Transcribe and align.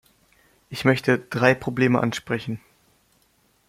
Ich 0.71 0.83
möchte 0.83 1.19
drei 1.19 1.53
Probleme 1.53 1.99
ansprechen. 2.01 2.59